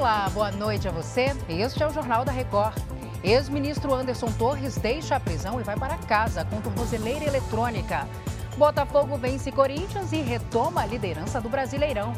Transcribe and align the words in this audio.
Olá, 0.00 0.30
boa 0.30 0.50
noite 0.50 0.88
a 0.88 0.90
você. 0.90 1.26
Este 1.46 1.82
é 1.82 1.86
o 1.86 1.92
Jornal 1.92 2.24
da 2.24 2.32
Record. 2.32 2.74
Ex-ministro 3.22 3.92
Anderson 3.92 4.32
Torres 4.32 4.76
deixa 4.76 5.16
a 5.16 5.20
prisão 5.20 5.60
e 5.60 5.62
vai 5.62 5.76
para 5.76 5.98
casa 5.98 6.42
com 6.42 6.58
tornozeleira 6.58 7.26
eletrônica. 7.26 8.08
Botafogo 8.56 9.18
vence 9.18 9.52
Corinthians 9.52 10.10
e 10.12 10.22
retoma 10.22 10.80
a 10.80 10.86
liderança 10.86 11.38
do 11.38 11.50
Brasileirão. 11.50 12.14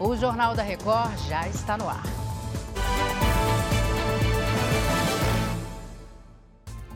O 0.00 0.16
Jornal 0.16 0.54
da 0.54 0.62
Record 0.62 1.18
já 1.28 1.46
está 1.46 1.76
no 1.76 1.86
ar. 1.86 2.02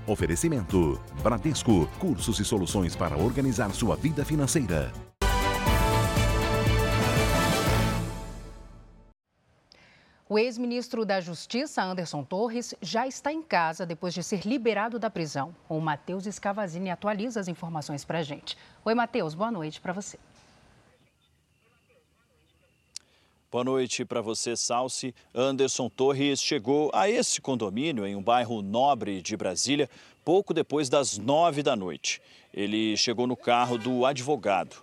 Oferecimento: 0.06 0.98
Bradesco, 1.22 1.86
cursos 1.98 2.40
e 2.40 2.44
soluções 2.46 2.96
para 2.96 3.18
organizar 3.18 3.70
sua 3.72 3.96
vida 3.96 4.24
financeira. 4.24 4.90
O 10.32 10.38
ex-ministro 10.38 11.04
da 11.04 11.20
Justiça, 11.20 11.82
Anderson 11.82 12.24
Torres, 12.24 12.74
já 12.80 13.06
está 13.06 13.30
em 13.30 13.42
casa 13.42 13.84
depois 13.84 14.14
de 14.14 14.22
ser 14.22 14.46
liberado 14.46 14.98
da 14.98 15.10
prisão. 15.10 15.54
O 15.68 15.78
Matheus 15.78 16.24
Escavazini 16.24 16.88
atualiza 16.88 17.38
as 17.38 17.48
informações 17.48 18.02
para 18.02 18.20
a 18.20 18.22
gente. 18.22 18.56
Oi, 18.82 18.94
Matheus, 18.94 19.34
boa 19.34 19.50
noite 19.50 19.78
para 19.78 19.92
você. 19.92 20.18
Boa 23.50 23.62
noite 23.62 24.06
para 24.06 24.22
você, 24.22 24.56
Salsi. 24.56 25.14
Anderson 25.34 25.90
Torres 25.90 26.42
chegou 26.42 26.90
a 26.94 27.10
esse 27.10 27.38
condomínio 27.38 28.06
em 28.06 28.16
um 28.16 28.22
bairro 28.22 28.62
nobre 28.62 29.20
de 29.20 29.36
Brasília 29.36 29.90
pouco 30.24 30.54
depois 30.54 30.88
das 30.88 31.18
nove 31.18 31.62
da 31.62 31.76
noite. 31.76 32.22
Ele 32.54 32.96
chegou 32.96 33.26
no 33.26 33.36
carro 33.36 33.76
do 33.76 34.06
advogado. 34.06 34.82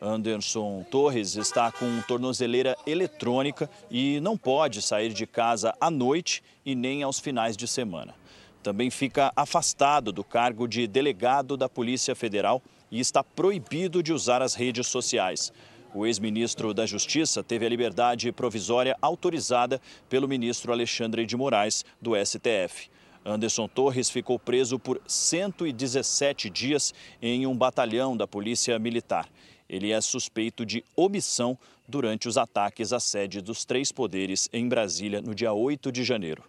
Anderson 0.00 0.84
Torres 0.90 1.36
está 1.36 1.72
com 1.72 2.02
tornozeleira 2.02 2.76
eletrônica 2.86 3.68
e 3.90 4.20
não 4.20 4.36
pode 4.36 4.82
sair 4.82 5.12
de 5.12 5.26
casa 5.26 5.74
à 5.80 5.90
noite 5.90 6.42
e 6.64 6.74
nem 6.74 7.02
aos 7.02 7.18
finais 7.18 7.56
de 7.56 7.66
semana. 7.66 8.14
Também 8.62 8.90
fica 8.90 9.32
afastado 9.36 10.12
do 10.12 10.24
cargo 10.24 10.66
de 10.66 10.86
delegado 10.86 11.56
da 11.56 11.68
Polícia 11.68 12.14
Federal 12.14 12.62
e 12.90 13.00
está 13.00 13.22
proibido 13.22 14.02
de 14.02 14.12
usar 14.12 14.42
as 14.42 14.54
redes 14.54 14.86
sociais. 14.88 15.52
O 15.94 16.04
ex-ministro 16.04 16.74
da 16.74 16.84
Justiça 16.84 17.42
teve 17.42 17.64
a 17.64 17.68
liberdade 17.68 18.30
provisória 18.32 18.96
autorizada 19.00 19.80
pelo 20.10 20.28
ministro 20.28 20.72
Alexandre 20.72 21.24
de 21.24 21.36
Moraes, 21.36 21.84
do 22.02 22.12
STF. 22.14 22.90
Anderson 23.24 23.66
Torres 23.66 24.10
ficou 24.10 24.38
preso 24.38 24.78
por 24.78 25.00
117 25.06 26.50
dias 26.50 26.94
em 27.20 27.46
um 27.46 27.56
batalhão 27.56 28.16
da 28.16 28.26
Polícia 28.26 28.78
Militar. 28.78 29.28
Ele 29.68 29.92
é 29.92 30.00
suspeito 30.00 30.64
de 30.64 30.84
omissão 30.94 31.58
durante 31.88 32.28
os 32.28 32.36
ataques 32.36 32.92
à 32.92 33.00
sede 33.00 33.40
dos 33.40 33.64
três 33.64 33.90
poderes 33.92 34.48
em 34.52 34.68
Brasília 34.68 35.20
no 35.20 35.34
dia 35.34 35.52
8 35.52 35.90
de 35.90 36.04
janeiro. 36.04 36.44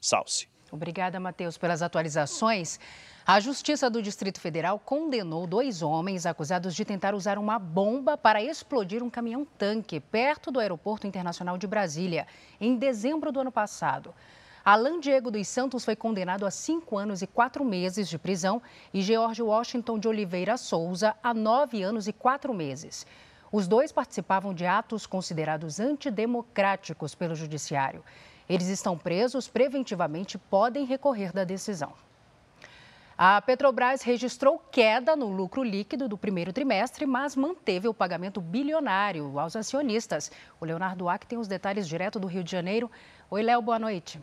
Salce. 0.00 0.48
Obrigada, 0.70 1.18
Matheus, 1.20 1.56
pelas 1.56 1.80
atualizações. 1.80 2.78
A 3.24 3.40
Justiça 3.40 3.88
do 3.88 4.02
Distrito 4.02 4.40
Federal 4.40 4.78
condenou 4.78 5.46
dois 5.46 5.82
homens 5.82 6.26
acusados 6.26 6.74
de 6.74 6.84
tentar 6.84 7.14
usar 7.14 7.38
uma 7.38 7.58
bomba 7.58 8.16
para 8.16 8.42
explodir 8.42 9.02
um 9.02 9.10
caminhão-tanque 9.10 10.00
perto 10.00 10.50
do 10.50 10.60
Aeroporto 10.60 11.06
Internacional 11.06 11.56
de 11.56 11.66
Brasília, 11.66 12.26
em 12.60 12.76
dezembro 12.76 13.32
do 13.32 13.40
ano 13.40 13.52
passado. 13.52 14.14
Alan 14.68 14.98
Diego 14.98 15.30
dos 15.30 15.46
Santos 15.46 15.84
foi 15.84 15.94
condenado 15.94 16.44
a 16.44 16.50
cinco 16.50 16.98
anos 16.98 17.22
e 17.22 17.26
quatro 17.28 17.64
meses 17.64 18.08
de 18.08 18.18
prisão 18.18 18.60
e 18.92 19.00
George 19.00 19.40
Washington 19.40 19.96
de 19.96 20.08
Oliveira 20.08 20.56
Souza 20.56 21.14
a 21.22 21.32
nove 21.32 21.84
anos 21.84 22.08
e 22.08 22.12
quatro 22.12 22.52
meses. 22.52 23.06
Os 23.52 23.68
dois 23.68 23.92
participavam 23.92 24.52
de 24.52 24.66
atos 24.66 25.06
considerados 25.06 25.78
antidemocráticos 25.78 27.14
pelo 27.14 27.36
Judiciário. 27.36 28.02
Eles 28.48 28.66
estão 28.66 28.98
presos 28.98 29.46
preventivamente 29.46 30.34
e 30.34 30.40
podem 30.50 30.84
recorrer 30.84 31.32
da 31.32 31.44
decisão. 31.44 31.92
A 33.16 33.40
Petrobras 33.40 34.02
registrou 34.02 34.58
queda 34.58 35.14
no 35.14 35.28
lucro 35.28 35.62
líquido 35.62 36.08
do 36.08 36.18
primeiro 36.18 36.52
trimestre, 36.52 37.06
mas 37.06 37.36
manteve 37.36 37.86
o 37.86 37.94
pagamento 37.94 38.40
bilionário 38.40 39.38
aos 39.38 39.54
acionistas. 39.54 40.28
O 40.60 40.64
Leonardo 40.64 41.08
Ack 41.08 41.24
tem 41.24 41.38
os 41.38 41.46
detalhes 41.46 41.86
direto 41.86 42.18
do 42.18 42.26
Rio 42.26 42.42
de 42.42 42.50
Janeiro. 42.50 42.90
Oi, 43.30 43.44
Léo, 43.44 43.62
boa 43.62 43.78
noite. 43.78 44.20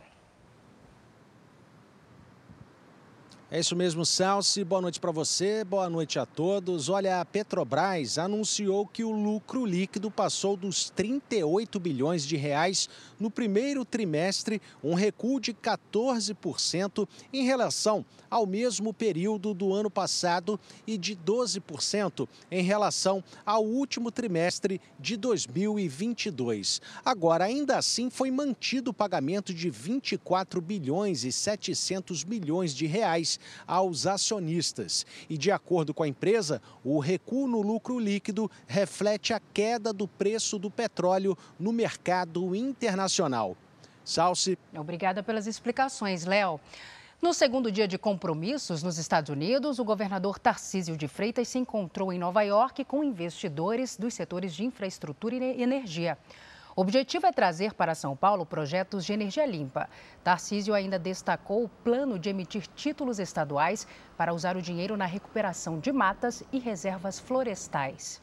É 3.50 3.60
isso 3.60 3.76
mesmo, 3.76 4.06
Salsi. 4.06 4.64
Boa 4.64 4.80
noite 4.80 4.98
para 4.98 5.12
você, 5.12 5.62
boa 5.64 5.88
noite 5.90 6.18
a 6.18 6.24
todos. 6.24 6.88
Olha, 6.88 7.20
a 7.20 7.24
Petrobras 7.26 8.16
anunciou 8.16 8.86
que 8.86 9.04
o 9.04 9.12
lucro 9.12 9.66
líquido 9.66 10.10
passou 10.10 10.56
dos 10.56 10.88
38 10.88 11.78
bilhões 11.78 12.26
de 12.26 12.36
reais 12.36 12.88
no 13.20 13.30
primeiro 13.30 13.84
trimestre, 13.84 14.62
um 14.82 14.94
recuo 14.94 15.38
de 15.38 15.52
14% 15.52 17.06
em 17.32 17.44
relação 17.44 18.04
ao 18.30 18.46
mesmo 18.46 18.92
período 18.92 19.54
do 19.54 19.72
ano 19.72 19.88
passado 19.88 20.58
e 20.86 20.98
de 20.98 21.14
12% 21.14 22.26
em 22.50 22.64
relação 22.64 23.22
ao 23.46 23.64
último 23.64 24.10
trimestre 24.10 24.80
de 24.98 25.16
2022. 25.16 26.82
Agora, 27.04 27.44
ainda 27.44 27.76
assim, 27.76 28.10
foi 28.10 28.30
mantido 28.30 28.90
o 28.90 28.94
pagamento 28.94 29.54
de 29.54 29.70
24 29.70 30.60
bilhões 30.60 31.24
e 31.24 31.30
700 31.30 32.24
milhões 32.24 32.74
de 32.74 32.86
reais 32.86 33.33
aos 33.66 34.06
acionistas. 34.06 35.06
E 35.28 35.36
de 35.36 35.50
acordo 35.50 35.92
com 35.92 36.02
a 36.02 36.08
empresa, 36.08 36.60
o 36.84 36.98
recuo 36.98 37.46
no 37.46 37.62
lucro 37.62 37.98
líquido 37.98 38.50
reflete 38.66 39.32
a 39.32 39.40
queda 39.52 39.92
do 39.92 40.06
preço 40.06 40.58
do 40.58 40.70
petróleo 40.70 41.36
no 41.58 41.72
mercado 41.72 42.54
internacional. 42.54 43.56
Salce. 44.04 44.58
Obrigada 44.74 45.22
pelas 45.22 45.46
explicações, 45.46 46.24
Léo. 46.24 46.60
No 47.22 47.32
segundo 47.32 47.72
dia 47.72 47.88
de 47.88 47.96
compromissos 47.96 48.82
nos 48.82 48.98
Estados 48.98 49.30
Unidos, 49.30 49.78
o 49.78 49.84
governador 49.84 50.38
Tarcísio 50.38 50.94
de 50.94 51.08
Freitas 51.08 51.48
se 51.48 51.58
encontrou 51.58 52.12
em 52.12 52.18
Nova 52.18 52.42
York 52.42 52.84
com 52.84 53.02
investidores 53.02 53.96
dos 53.96 54.12
setores 54.12 54.54
de 54.54 54.62
infraestrutura 54.62 55.34
e 55.34 55.62
energia. 55.62 56.18
O 56.76 56.80
objetivo 56.80 57.24
é 57.24 57.32
trazer 57.32 57.72
para 57.72 57.94
São 57.94 58.16
Paulo 58.16 58.44
projetos 58.44 59.04
de 59.04 59.12
energia 59.12 59.46
limpa. 59.46 59.88
Tarcísio 60.24 60.74
ainda 60.74 60.98
destacou 60.98 61.62
o 61.62 61.68
plano 61.68 62.18
de 62.18 62.30
emitir 62.30 62.66
títulos 62.66 63.20
estaduais 63.20 63.86
para 64.16 64.34
usar 64.34 64.56
o 64.56 64.62
dinheiro 64.62 64.96
na 64.96 65.06
recuperação 65.06 65.78
de 65.78 65.92
matas 65.92 66.42
e 66.52 66.58
reservas 66.58 67.20
florestais. 67.20 68.20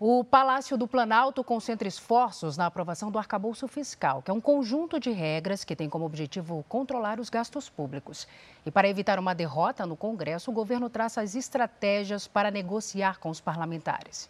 O 0.00 0.24
Palácio 0.24 0.76
do 0.76 0.88
Planalto 0.88 1.44
concentra 1.44 1.86
esforços 1.86 2.56
na 2.56 2.66
aprovação 2.66 3.08
do 3.08 3.20
arcabouço 3.20 3.68
fiscal, 3.68 4.20
que 4.20 4.30
é 4.30 4.34
um 4.34 4.40
conjunto 4.40 4.98
de 4.98 5.12
regras 5.12 5.62
que 5.62 5.76
tem 5.76 5.88
como 5.88 6.04
objetivo 6.04 6.64
controlar 6.68 7.20
os 7.20 7.30
gastos 7.30 7.70
públicos. 7.70 8.26
E 8.66 8.70
para 8.72 8.88
evitar 8.88 9.20
uma 9.20 9.32
derrota 9.32 9.86
no 9.86 9.96
Congresso, 9.96 10.50
o 10.50 10.54
governo 10.54 10.90
traça 10.90 11.20
as 11.20 11.36
estratégias 11.36 12.26
para 12.26 12.50
negociar 12.50 13.20
com 13.20 13.30
os 13.30 13.40
parlamentares. 13.40 14.28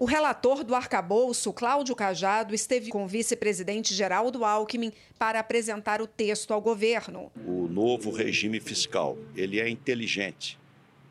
O 0.00 0.04
relator 0.04 0.62
do 0.62 0.76
arcabouço, 0.76 1.52
Cláudio 1.52 1.96
Cajado, 1.96 2.54
esteve 2.54 2.88
com 2.88 3.04
o 3.04 3.08
vice-presidente 3.08 3.92
Geraldo 3.92 4.44
Alckmin 4.44 4.92
para 5.18 5.40
apresentar 5.40 6.00
o 6.00 6.06
texto 6.06 6.54
ao 6.54 6.60
governo. 6.60 7.32
O 7.44 7.66
novo 7.66 8.12
regime 8.12 8.60
fiscal, 8.60 9.18
ele 9.34 9.58
é 9.58 9.68
inteligente, 9.68 10.56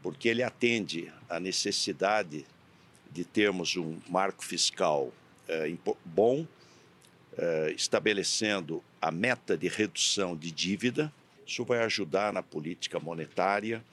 porque 0.02 0.30
ele 0.30 0.42
atende 0.42 1.12
à 1.30 1.38
necessidade 1.38 2.46
de 3.12 3.26
termos 3.26 3.76
um 3.76 3.98
marco 4.08 4.42
fiscal 4.42 5.12
é, 5.50 5.70
bom, 6.06 6.48
é, 7.38 7.74
estabelecendo 7.76 8.82
a 9.02 9.12
meta 9.12 9.58
de 9.58 9.68
redução 9.68 10.34
de 10.34 10.50
dívida. 10.50 11.12
Isso 11.46 11.66
vai 11.66 11.80
ajudar 11.80 12.32
na 12.32 12.42
política 12.42 13.02
monetária 13.02 13.84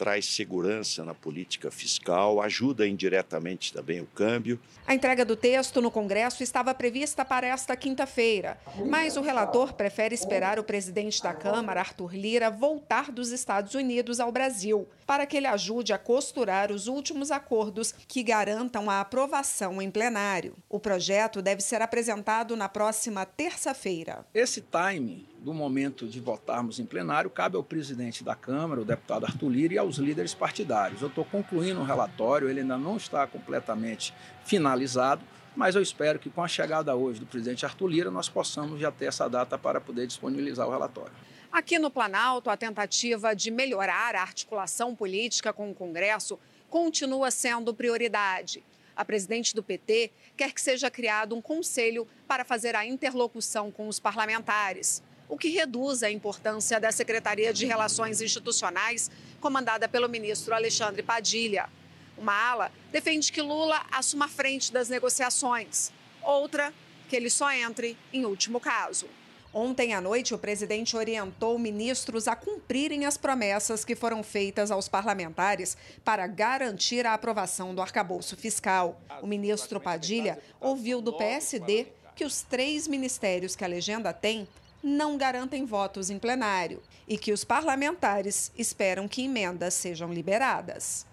traz 0.00 0.24
segurança 0.24 1.04
na 1.04 1.14
política 1.14 1.70
fiscal, 1.70 2.40
ajuda 2.40 2.88
indiretamente 2.88 3.70
também 3.70 4.00
o 4.00 4.06
câmbio. 4.06 4.58
A 4.86 4.94
entrega 4.94 5.26
do 5.26 5.36
texto 5.36 5.82
no 5.82 5.90
Congresso 5.90 6.42
estava 6.42 6.72
prevista 6.72 7.22
para 7.22 7.46
esta 7.46 7.76
quinta-feira, 7.76 8.58
mas 8.88 9.18
o 9.18 9.20
relator 9.20 9.74
prefere 9.74 10.14
esperar 10.14 10.58
o 10.58 10.64
presidente 10.64 11.22
da 11.22 11.34
Câmara, 11.34 11.80
Arthur 11.80 12.14
Lira, 12.14 12.50
voltar 12.50 13.12
dos 13.12 13.30
Estados 13.30 13.74
Unidos 13.74 14.20
ao 14.20 14.32
Brasil, 14.32 14.88
para 15.06 15.26
que 15.26 15.36
ele 15.36 15.46
ajude 15.46 15.92
a 15.92 15.98
costurar 15.98 16.72
os 16.72 16.86
últimos 16.86 17.30
acordos 17.30 17.92
que 18.08 18.22
garantam 18.22 18.88
a 18.88 19.02
aprovação 19.02 19.82
em 19.82 19.90
plenário. 19.90 20.56
O 20.66 20.80
projeto 20.80 21.42
deve 21.42 21.60
ser 21.60 21.82
apresentado 21.82 22.56
na 22.56 22.70
próxima 22.70 23.26
terça-feira. 23.26 24.24
Esse 24.32 24.62
time 24.62 25.28
do 25.42 25.54
momento 25.54 26.06
de 26.06 26.20
votarmos 26.20 26.78
em 26.78 26.84
plenário 26.84 27.30
cabe 27.30 27.56
ao 27.56 27.62
presidente 27.62 28.22
da 28.22 28.34
Câmara, 28.34 28.80
o 28.80 28.84
deputado 28.84 29.24
Arthur 29.24 29.48
Lira, 29.48 29.74
e 29.74 29.78
aos 29.78 29.96
líderes 29.96 30.34
partidários. 30.34 31.00
Eu 31.00 31.08
estou 31.08 31.24
concluindo 31.24 31.80
o 31.80 31.84
relatório, 31.84 32.48
ele 32.48 32.60
ainda 32.60 32.76
não 32.76 32.96
está 32.96 33.26
completamente 33.26 34.14
finalizado, 34.44 35.24
mas 35.56 35.74
eu 35.74 35.82
espero 35.82 36.18
que 36.18 36.28
com 36.28 36.42
a 36.42 36.48
chegada 36.48 36.94
hoje 36.94 37.20
do 37.20 37.26
presidente 37.26 37.64
Arthur 37.64 37.88
Lira 37.88 38.10
nós 38.10 38.28
possamos 38.28 38.78
já 38.78 38.92
ter 38.92 39.06
essa 39.06 39.28
data 39.28 39.58
para 39.58 39.80
poder 39.80 40.06
disponibilizar 40.06 40.68
o 40.68 40.70
relatório. 40.70 41.12
Aqui 41.50 41.78
no 41.78 41.90
Planalto, 41.90 42.50
a 42.50 42.56
tentativa 42.56 43.34
de 43.34 43.50
melhorar 43.50 44.14
a 44.14 44.22
articulação 44.22 44.94
política 44.94 45.52
com 45.52 45.70
o 45.70 45.74
Congresso 45.74 46.38
continua 46.68 47.30
sendo 47.30 47.74
prioridade. 47.74 48.62
A 48.94 49.04
presidente 49.04 49.54
do 49.54 49.62
PT 49.62 50.12
quer 50.36 50.52
que 50.52 50.60
seja 50.60 50.90
criado 50.90 51.34
um 51.34 51.40
conselho 51.40 52.06
para 52.28 52.44
fazer 52.44 52.76
a 52.76 52.84
interlocução 52.84 53.70
com 53.70 53.88
os 53.88 53.98
parlamentares, 53.98 55.02
o 55.30 55.38
que 55.38 55.48
reduz 55.48 56.02
a 56.02 56.10
importância 56.10 56.80
da 56.80 56.90
Secretaria 56.90 57.54
de 57.54 57.64
Relações 57.64 58.20
Institucionais, 58.20 59.08
comandada 59.40 59.88
pelo 59.88 60.08
ministro 60.08 60.52
Alexandre 60.52 61.04
Padilha. 61.04 61.70
Uma 62.18 62.34
ala 62.34 62.72
defende 62.90 63.30
que 63.30 63.40
Lula 63.40 63.80
assuma 63.92 64.24
a 64.24 64.28
frente 64.28 64.72
das 64.72 64.88
negociações, 64.88 65.92
outra, 66.20 66.74
que 67.08 67.14
ele 67.14 67.30
só 67.30 67.50
entre 67.52 67.96
em 68.12 68.26
último 68.26 68.58
caso. 68.58 69.06
Ontem 69.54 69.94
à 69.94 70.00
noite, 70.00 70.34
o 70.34 70.38
presidente 70.38 70.96
orientou 70.96 71.58
ministros 71.58 72.26
a 72.26 72.34
cumprirem 72.34 73.06
as 73.06 73.16
promessas 73.16 73.84
que 73.84 73.96
foram 73.96 74.22
feitas 74.22 74.70
aos 74.70 74.88
parlamentares 74.88 75.76
para 76.04 76.26
garantir 76.26 77.06
a 77.06 77.14
aprovação 77.14 77.74
do 77.74 77.80
arcabouço 77.80 78.36
fiscal. 78.36 79.00
O 79.22 79.26
ministro 79.26 79.80
Padilha 79.80 80.40
ouviu 80.60 81.00
do 81.00 81.12
PSD 81.12 81.86
que 82.14 82.24
os 82.24 82.42
três 82.42 82.86
ministérios 82.86 83.56
que 83.56 83.64
a 83.64 83.68
legenda 83.68 84.12
tem 84.12 84.46
não 84.82 85.16
garantem 85.16 85.64
votos 85.64 86.10
em 86.10 86.18
plenário 86.18 86.82
e 87.06 87.18
que 87.18 87.32
os 87.32 87.44
parlamentares 87.44 88.52
esperam 88.56 89.06
que 89.06 89.24
emendas 89.24 89.74
sejam 89.74 90.12
liberadas. 90.12 91.06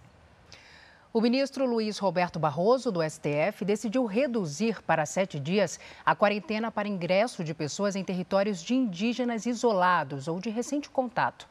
O 1.13 1.21
ministro 1.21 1.65
Luiz 1.65 1.97
Roberto 1.97 2.37
Barroso, 2.37 2.91
do 2.91 3.01
STF, 3.01 3.65
decidiu 3.65 4.05
reduzir 4.05 4.83
para 4.83 5.05
sete 5.05 5.39
dias 5.39 5.79
a 6.05 6.13
quarentena 6.13 6.69
para 6.69 6.87
ingresso 6.87 7.43
de 7.43 7.53
pessoas 7.53 7.95
em 7.95 8.03
territórios 8.03 8.61
de 8.61 8.75
indígenas 8.75 9.45
isolados 9.45 10.27
ou 10.27 10.39
de 10.39 10.49
recente 10.49 10.89
contato. 10.89 11.47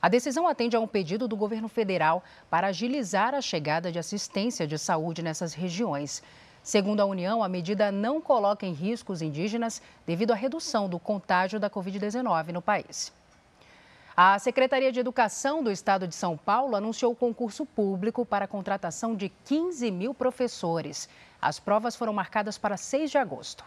A 0.00 0.08
decisão 0.08 0.46
atende 0.46 0.76
a 0.76 0.80
um 0.80 0.86
pedido 0.86 1.26
do 1.26 1.36
governo 1.36 1.68
federal 1.68 2.22
para 2.48 2.68
agilizar 2.68 3.34
a 3.34 3.40
chegada 3.40 3.90
de 3.90 3.98
assistência 3.98 4.66
de 4.66 4.78
saúde 4.78 5.22
nessas 5.22 5.52
regiões. 5.52 6.22
Segundo 6.68 7.00
a 7.00 7.06
União, 7.06 7.42
a 7.42 7.48
medida 7.48 7.90
não 7.90 8.20
coloca 8.20 8.66
em 8.66 8.74
risco 8.74 9.10
os 9.10 9.22
indígenas 9.22 9.80
devido 10.06 10.32
à 10.32 10.34
redução 10.34 10.86
do 10.86 10.98
contágio 10.98 11.58
da 11.58 11.70
Covid-19 11.70 12.48
no 12.52 12.60
país. 12.60 13.10
A 14.14 14.38
Secretaria 14.38 14.92
de 14.92 15.00
Educação 15.00 15.64
do 15.64 15.70
Estado 15.70 16.06
de 16.06 16.14
São 16.14 16.36
Paulo 16.36 16.76
anunciou 16.76 17.12
o 17.12 17.16
concurso 17.16 17.64
público 17.64 18.22
para 18.22 18.44
a 18.44 18.48
contratação 18.48 19.16
de 19.16 19.30
15 19.46 19.90
mil 19.90 20.12
professores. 20.12 21.08
As 21.40 21.58
provas 21.58 21.96
foram 21.96 22.12
marcadas 22.12 22.58
para 22.58 22.76
6 22.76 23.12
de 23.12 23.16
agosto. 23.16 23.64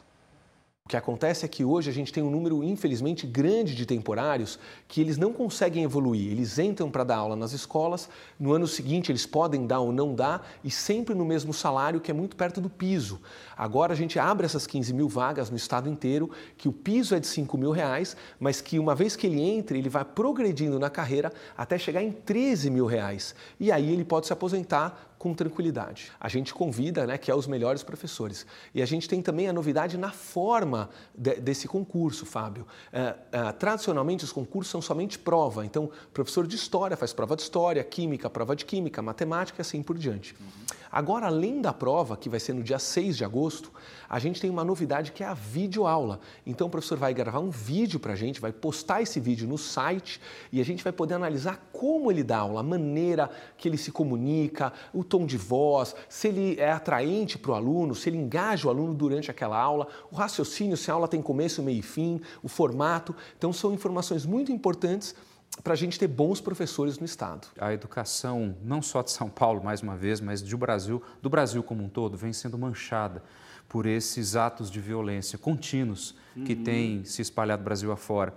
O 0.85 0.89
que 0.91 0.97
acontece 0.97 1.45
é 1.45 1.47
que 1.47 1.63
hoje 1.63 1.89
a 1.89 1.93
gente 1.93 2.11
tem 2.11 2.21
um 2.21 2.29
número, 2.29 2.61
infelizmente, 2.63 3.25
grande 3.25 3.75
de 3.75 3.85
temporários 3.85 4.59
que 4.87 4.99
eles 4.99 5.15
não 5.15 5.31
conseguem 5.31 5.83
evoluir. 5.83 6.31
Eles 6.31 6.59
entram 6.59 6.91
para 6.91 7.03
dar 7.03 7.17
aula 7.17 7.35
nas 7.35 7.53
escolas, 7.53 8.09
no 8.37 8.51
ano 8.51 8.67
seguinte 8.67 9.09
eles 9.09 9.25
podem 9.25 9.65
dar 9.65 9.79
ou 9.79 9.93
não 9.93 10.13
dar, 10.13 10.45
e 10.63 10.71
sempre 10.71 11.15
no 11.15 11.23
mesmo 11.23 11.53
salário, 11.53 12.01
que 12.01 12.11
é 12.11 12.13
muito 12.13 12.35
perto 12.35 12.59
do 12.59 12.69
piso. 12.69 13.21
Agora 13.55 13.93
a 13.93 13.95
gente 13.95 14.19
abre 14.19 14.45
essas 14.45 14.67
15 14.67 14.93
mil 14.93 15.07
vagas 15.07 15.49
no 15.49 15.55
estado 15.55 15.87
inteiro, 15.87 16.29
que 16.57 16.67
o 16.67 16.73
piso 16.73 17.15
é 17.15 17.19
de 17.19 17.27
5 17.27 17.57
mil 17.57 17.71
reais, 17.71 18.17
mas 18.39 18.59
que 18.59 18.77
uma 18.77 18.95
vez 18.95 19.15
que 19.15 19.27
ele 19.27 19.39
entre, 19.39 19.77
ele 19.77 19.87
vai 19.87 20.03
progredindo 20.03 20.77
na 20.77 20.89
carreira 20.89 21.31
até 21.55 21.77
chegar 21.77 22.01
em 22.01 22.11
13 22.11 22.69
mil 22.69 22.85
reais. 22.85 23.33
E 23.59 23.71
aí 23.71 23.93
ele 23.93 24.03
pode 24.03 24.27
se 24.27 24.33
aposentar 24.33 25.10
com 25.21 25.35
tranquilidade. 25.35 26.11
A 26.19 26.27
gente 26.27 26.51
convida, 26.51 27.05
né, 27.05 27.15
que 27.15 27.29
é 27.29 27.35
os 27.35 27.45
melhores 27.45 27.83
professores. 27.83 28.43
E 28.73 28.81
a 28.81 28.87
gente 28.87 29.07
tem 29.07 29.21
também 29.21 29.47
a 29.47 29.53
novidade 29.53 29.95
na 29.95 30.11
forma 30.11 30.89
de, 31.13 31.35
desse 31.35 31.67
concurso, 31.67 32.25
Fábio. 32.25 32.65
É, 32.91 33.15
é, 33.31 33.51
tradicionalmente, 33.51 34.23
os 34.23 34.31
concursos 34.31 34.71
são 34.71 34.81
somente 34.81 35.19
prova. 35.19 35.63
Então, 35.63 35.91
professor 36.11 36.47
de 36.47 36.55
história 36.55 36.97
faz 36.97 37.13
prova 37.13 37.35
de 37.35 37.43
história, 37.43 37.83
química, 37.83 38.31
prova 38.31 38.55
de 38.55 38.65
química, 38.65 38.99
matemática 38.99 39.59
e 39.59 39.61
assim 39.61 39.83
por 39.83 39.95
diante. 39.95 40.33
Uhum. 40.39 40.47
Agora, 40.91 41.27
além 41.27 41.61
da 41.61 41.71
prova, 41.71 42.17
que 42.17 42.27
vai 42.27 42.39
ser 42.39 42.53
no 42.53 42.61
dia 42.61 42.77
6 42.77 43.15
de 43.15 43.23
agosto, 43.23 43.71
a 44.09 44.19
gente 44.19 44.41
tem 44.41 44.49
uma 44.49 44.65
novidade 44.65 45.13
que 45.13 45.23
é 45.23 45.27
a 45.27 45.33
videoaula. 45.33 46.19
Então, 46.45 46.67
o 46.67 46.69
professor 46.69 46.97
vai 46.97 47.13
gravar 47.13 47.39
um 47.39 47.49
vídeo 47.49 47.97
para 47.97 48.11
a 48.11 48.15
gente, 48.15 48.41
vai 48.41 48.51
postar 48.51 49.01
esse 49.01 49.17
vídeo 49.17 49.47
no 49.47 49.57
site 49.57 50.19
e 50.51 50.59
a 50.59 50.65
gente 50.65 50.83
vai 50.83 50.91
poder 50.91 51.13
analisar 51.13 51.69
como 51.71 52.11
ele 52.11 52.23
dá 52.23 52.39
aula, 52.39 52.59
a 52.59 52.63
maneira 52.63 53.29
que 53.57 53.69
ele 53.69 53.77
se 53.77 53.91
comunica, 53.91 54.73
o 54.93 55.01
tom 55.01 55.25
de 55.25 55.37
voz, 55.37 55.95
se 56.09 56.27
ele 56.27 56.59
é 56.59 56.71
atraente 56.71 57.37
para 57.37 57.51
o 57.51 57.55
aluno, 57.55 57.95
se 57.95 58.09
ele 58.09 58.17
engaja 58.17 58.67
o 58.67 58.69
aluno 58.69 58.93
durante 58.93 59.31
aquela 59.31 59.57
aula, 59.57 59.87
o 60.11 60.15
raciocínio, 60.15 60.75
se 60.75 60.91
a 60.91 60.93
aula 60.93 61.07
tem 61.07 61.21
começo, 61.21 61.63
meio 61.63 61.79
e 61.79 61.81
fim, 61.81 62.19
o 62.43 62.49
formato. 62.49 63.15
Então, 63.37 63.53
são 63.53 63.73
informações 63.73 64.25
muito 64.25 64.51
importantes 64.51 65.15
para 65.63 65.73
a 65.73 65.75
gente 65.75 65.99
ter 65.99 66.07
bons 66.07 66.39
professores 66.39 66.97
no 66.97 67.05
estado. 67.05 67.47
A 67.59 67.73
educação, 67.73 68.55
não 68.63 68.81
só 68.81 69.01
de 69.01 69.11
São 69.11 69.29
Paulo, 69.29 69.63
mais 69.63 69.81
uma 69.81 69.95
vez, 69.95 70.19
mas 70.19 70.41
do 70.41 70.57
Brasil, 70.57 71.01
do 71.21 71.29
Brasil 71.29 71.61
como 71.61 71.83
um 71.83 71.89
todo, 71.89 72.17
vem 72.17 72.33
sendo 72.33 72.57
manchada 72.57 73.21
por 73.67 73.85
esses 73.85 74.35
atos 74.35 74.69
de 74.69 74.79
violência 74.79 75.37
contínuos 75.37 76.15
que 76.45 76.53
uhum. 76.53 76.63
têm 76.63 77.05
se 77.05 77.21
espalhado 77.21 77.63
Brasil 77.63 77.91
afora. 77.91 78.33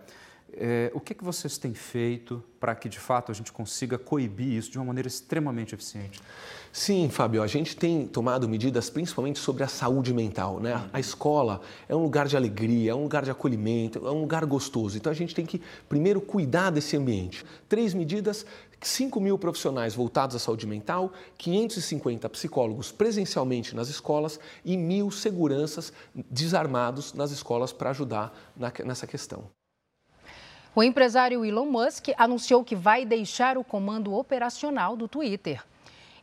É, 0.56 0.90
o 0.94 1.00
que, 1.00 1.12
é 1.12 1.16
que 1.16 1.24
vocês 1.24 1.58
têm 1.58 1.74
feito 1.74 2.42
para 2.60 2.74
que, 2.74 2.88
de 2.88 2.98
fato, 2.98 3.32
a 3.32 3.34
gente 3.34 3.52
consiga 3.52 3.98
coibir 3.98 4.52
isso 4.52 4.70
de 4.70 4.78
uma 4.78 4.84
maneira 4.84 5.08
extremamente 5.08 5.74
eficiente? 5.74 6.20
Sim, 6.72 7.08
Fábio, 7.08 7.42
a 7.42 7.46
gente 7.46 7.76
tem 7.76 8.06
tomado 8.06 8.48
medidas 8.48 8.88
principalmente 8.88 9.38
sobre 9.38 9.62
a 9.62 9.68
saúde 9.68 10.12
mental. 10.14 10.60
Né? 10.60 10.88
A 10.92 11.00
escola 11.00 11.60
é 11.88 11.94
um 11.94 12.02
lugar 12.02 12.26
de 12.26 12.36
alegria, 12.36 12.92
é 12.92 12.94
um 12.94 13.02
lugar 13.02 13.24
de 13.24 13.30
acolhimento, 13.30 14.06
é 14.06 14.10
um 14.10 14.20
lugar 14.20 14.44
gostoso. 14.46 14.96
Então 14.96 15.10
a 15.10 15.14
gente 15.14 15.34
tem 15.34 15.44
que 15.44 15.60
primeiro 15.88 16.20
cuidar 16.20 16.70
desse 16.70 16.96
ambiente. 16.96 17.44
Três 17.68 17.94
medidas 17.94 18.46
5 18.80 19.18
mil 19.20 19.38
profissionais 19.38 19.94
voltados 19.94 20.36
à 20.36 20.38
saúde 20.38 20.66
mental, 20.66 21.12
550 21.38 22.28
psicólogos 22.28 22.92
presencialmente 22.92 23.74
nas 23.74 23.88
escolas 23.88 24.38
e 24.64 24.76
mil 24.76 25.10
seguranças 25.10 25.92
desarmados 26.30 27.14
nas 27.14 27.30
escolas 27.30 27.72
para 27.72 27.90
ajudar 27.90 28.36
nessa 28.84 29.06
questão. 29.06 29.48
O 30.76 30.82
empresário 30.82 31.44
Elon 31.44 31.66
Musk 31.66 32.08
anunciou 32.18 32.64
que 32.64 32.74
vai 32.74 33.04
deixar 33.04 33.56
o 33.56 33.62
comando 33.62 34.12
operacional 34.12 34.96
do 34.96 35.06
Twitter. 35.06 35.62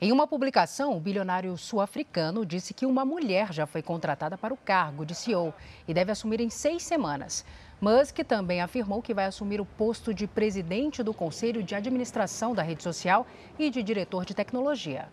Em 0.02 0.12
uma 0.12 0.28
publicação, 0.28 0.98
o 0.98 1.00
bilionário 1.00 1.58
sul-africano 1.58 2.46
disse 2.46 2.74
que 2.74 2.86
uma 2.86 3.06
mulher 3.06 3.54
já 3.54 3.66
foi 3.66 3.82
contratada 3.82 4.38
para 4.38 4.54
o 4.54 4.58
cargo 4.58 5.06
de 5.06 5.16
CEO 5.16 5.54
e 5.88 5.94
deve 5.94 6.12
assumir 6.12 6.42
em 6.42 6.50
seis 6.50 6.84
semanas. 6.84 7.46
Musk 7.80 8.18
também 8.28 8.60
afirmou 8.60 9.02
que 9.02 9.14
vai 9.14 9.24
assumir 9.24 9.62
o 9.62 9.66
posto 9.66 10.14
de 10.14 10.28
presidente 10.28 11.02
do 11.02 11.14
Conselho 11.14 11.64
de 11.64 11.74
Administração 11.74 12.54
da 12.54 12.62
rede 12.62 12.84
social 12.84 13.26
e 13.58 13.70
de 13.70 13.82
diretor 13.82 14.26
de 14.26 14.34
tecnologia. 14.34 15.08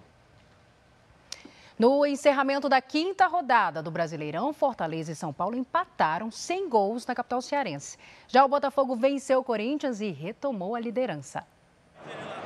No 1.79 2.05
encerramento 2.05 2.69
da 2.69 2.81
quinta 2.81 3.29
rodada 3.29 3.81
do 3.81 3.89
Brasileirão, 3.89 4.53
Fortaleza 4.53 5.13
e 5.13 5.15
São 5.15 5.33
Paulo 5.33 5.55
empataram 5.55 6.29
sem 6.29 6.69
gols 6.69 7.07
na 7.07 7.15
capital 7.15 7.41
cearense. 7.41 7.97
Já 8.27 8.45
o 8.45 8.49
Botafogo 8.49 8.97
venceu 8.97 9.39
o 9.39 9.45
Corinthians 9.45 10.01
e 10.01 10.11
retomou 10.11 10.75
a 10.75 10.81
liderança. 10.81 11.47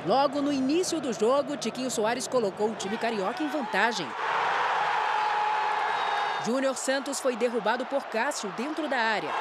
Logo 0.05 0.39
no 0.39 0.53
início 0.53 1.01
do 1.01 1.11
jogo, 1.11 1.57
Tiquinho 1.57 1.89
Soares 1.89 2.27
colocou 2.27 2.69
o 2.69 2.75
time 2.75 2.95
carioca 2.95 3.41
em 3.41 3.47
vantagem. 3.47 4.05
Júnior 6.45 6.75
Santos 6.75 7.19
foi 7.19 7.35
derrubado 7.35 7.87
por 7.87 8.03
Cássio 8.03 8.53
dentro 8.55 8.87
da 8.87 8.97
área. 8.97 9.31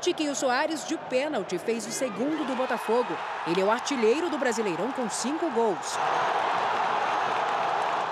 Tiquinho 0.00 0.36
Soares, 0.36 0.86
de 0.86 0.96
pênalti, 0.96 1.58
fez 1.58 1.84
o 1.84 1.90
segundo 1.90 2.46
do 2.46 2.54
Botafogo. 2.54 3.12
Ele 3.44 3.60
é 3.60 3.64
o 3.64 3.72
artilheiro 3.72 4.30
do 4.30 4.38
Brasileirão 4.38 4.92
com 4.92 5.10
cinco 5.10 5.50
gols. 5.50 5.98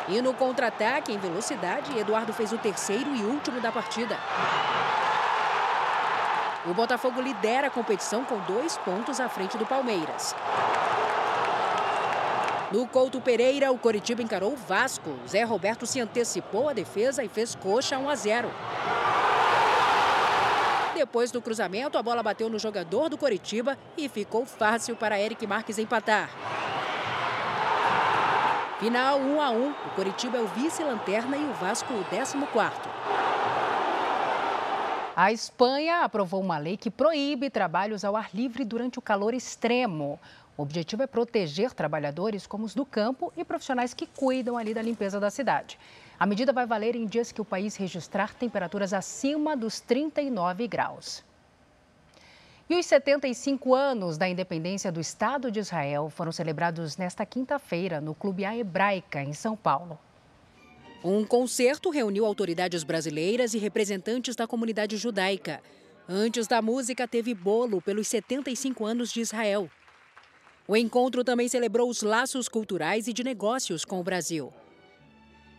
E 0.08 0.20
no 0.20 0.34
contra-ataque, 0.34 1.12
em 1.12 1.18
velocidade, 1.18 1.98
Eduardo 1.98 2.32
fez 2.32 2.52
o 2.52 2.58
terceiro 2.58 3.14
e 3.16 3.22
último 3.22 3.60
da 3.60 3.72
partida. 3.72 4.18
O 6.66 6.74
Botafogo 6.74 7.20
lidera 7.20 7.68
a 7.68 7.70
competição 7.70 8.24
com 8.24 8.38
dois 8.40 8.76
pontos 8.78 9.18
à 9.20 9.28
frente 9.28 9.56
do 9.56 9.66
Palmeiras. 9.66 10.34
No 12.70 12.86
Couto 12.86 13.20
Pereira, 13.20 13.70
o 13.70 13.78
Coritiba 13.78 14.22
encarou 14.22 14.52
o 14.52 14.56
Vasco. 14.56 15.14
Zé 15.28 15.42
Roberto 15.44 15.86
se 15.86 16.00
antecipou 16.00 16.68
à 16.68 16.72
defesa 16.72 17.22
e 17.22 17.28
fez 17.28 17.54
coxa 17.54 17.98
1 17.98 18.08
a 18.08 18.14
0. 18.14 18.50
Depois 20.94 21.30
do 21.30 21.40
cruzamento, 21.40 21.96
a 21.96 22.02
bola 22.02 22.22
bateu 22.22 22.48
no 22.48 22.58
jogador 22.58 23.08
do 23.08 23.18
Coritiba 23.18 23.78
e 23.96 24.08
ficou 24.08 24.44
fácil 24.44 24.96
para 24.96 25.20
Eric 25.20 25.46
Marques 25.46 25.78
empatar. 25.78 26.30
Final 28.80 29.20
1 29.20 29.40
a 29.40 29.50
1. 29.50 29.70
O 29.70 29.74
Coritiba 29.94 30.36
é 30.36 30.40
o 30.40 30.48
vice-lanterna 30.48 31.36
e 31.36 31.44
o 31.44 31.52
Vasco 31.54 31.94
o 31.94 32.04
14 32.04 32.36
quarto. 32.52 32.88
A 35.14 35.30
Espanha 35.30 36.00
aprovou 36.00 36.40
uma 36.40 36.58
lei 36.58 36.76
que 36.76 36.90
proíbe 36.90 37.48
trabalhos 37.50 38.04
ao 38.04 38.16
ar 38.16 38.30
livre 38.34 38.64
durante 38.64 38.98
o 38.98 39.02
calor 39.02 39.32
extremo. 39.32 40.18
O 40.56 40.62
objetivo 40.62 41.04
é 41.04 41.06
proteger 41.06 41.72
trabalhadores 41.72 42.48
como 42.48 42.64
os 42.64 42.74
do 42.74 42.84
campo 42.84 43.32
e 43.36 43.44
profissionais 43.44 43.94
que 43.94 44.08
cuidam 44.08 44.58
ali 44.58 44.74
da 44.74 44.82
limpeza 44.82 45.20
da 45.20 45.30
cidade. 45.30 45.78
A 46.18 46.26
medida 46.26 46.52
vai 46.52 46.66
valer 46.66 46.96
em 46.96 47.06
dias 47.06 47.30
que 47.30 47.40
o 47.40 47.44
país 47.44 47.76
registrar 47.76 48.34
temperaturas 48.34 48.92
acima 48.92 49.56
dos 49.56 49.78
39 49.78 50.66
graus. 50.66 51.22
E 52.68 52.74
os 52.76 52.86
75 52.86 53.74
anos 53.74 54.16
da 54.16 54.26
independência 54.26 54.90
do 54.90 54.98
Estado 54.98 55.50
de 55.50 55.60
Israel 55.60 56.08
foram 56.08 56.32
celebrados 56.32 56.96
nesta 56.96 57.26
quinta-feira 57.26 58.00
no 58.00 58.14
Clube 58.14 58.42
A 58.42 58.56
Hebraica, 58.56 59.22
em 59.22 59.34
São 59.34 59.54
Paulo. 59.54 59.98
Um 61.04 61.26
concerto 61.26 61.90
reuniu 61.90 62.24
autoridades 62.24 62.82
brasileiras 62.82 63.52
e 63.52 63.58
representantes 63.58 64.34
da 64.34 64.46
comunidade 64.46 64.96
judaica. 64.96 65.60
Antes 66.08 66.46
da 66.46 66.62
música, 66.62 67.06
teve 67.06 67.34
bolo 67.34 67.82
pelos 67.82 68.08
75 68.08 68.86
anos 68.86 69.12
de 69.12 69.20
Israel. 69.20 69.68
O 70.66 70.74
encontro 70.74 71.22
também 71.22 71.46
celebrou 71.46 71.90
os 71.90 72.00
laços 72.00 72.48
culturais 72.48 73.06
e 73.06 73.12
de 73.12 73.22
negócios 73.22 73.84
com 73.84 74.00
o 74.00 74.02
Brasil. 74.02 74.50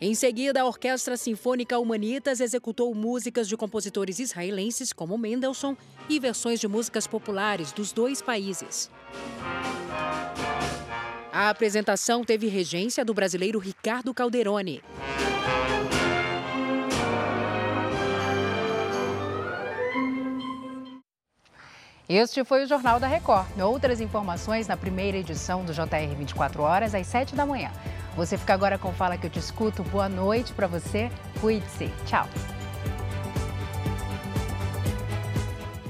Em 0.08 0.14
seguida, 0.14 0.62
a 0.62 0.66
Orquestra 0.66 1.18
Sinfônica 1.18 1.80
Humanitas 1.80 2.40
executou 2.40 2.94
músicas 2.94 3.48
de 3.48 3.58
compositores 3.58 4.20
israelenses 4.20 4.94
como 4.94 5.18
Mendelssohn 5.18 5.76
e 6.08 6.20
versões 6.20 6.60
de 6.60 6.68
músicas 6.68 7.08
populares 7.08 7.72
dos 7.72 7.92
dois 7.92 8.22
países. 8.22 8.92
A 11.34 11.50
apresentação 11.50 12.24
teve 12.24 12.46
regência 12.46 13.04
do 13.04 13.16
brasileiro 13.16 13.58
Ricardo 13.58 14.14
Calderoni. 14.14 14.84
Este 22.08 22.44
foi 22.44 22.64
o 22.64 22.68
Jornal 22.68 23.00
da 23.00 23.08
Record. 23.08 23.60
Outras 23.60 24.00
informações 24.00 24.68
na 24.68 24.78
primeira 24.78 25.18
edição 25.18 25.66
do 25.66 25.74
JR 25.74 26.16
24 26.16 26.62
horas, 26.62 26.94
às 26.94 27.08
7 27.08 27.34
da 27.34 27.44
manhã. 27.44 27.72
Você 28.16 28.38
fica 28.38 28.54
agora 28.54 28.78
com 28.78 28.94
Fala 28.94 29.18
que 29.18 29.28
eu 29.28 29.30
te 29.30 29.40
escuto. 29.40 29.84
Boa 29.84 30.08
noite 30.08 30.54
para 30.54 30.68
você. 30.68 31.12
Cuide-se. 31.42 31.92
Tchau. 32.06 32.28